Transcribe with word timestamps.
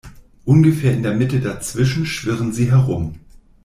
Ungefähr 0.45 0.95
in 0.95 1.03
der 1.03 1.13
Mitte 1.13 1.39
dazwischen 1.41 2.07
schwirren 2.07 2.53
sie 2.53 2.71
herum. 2.71 3.19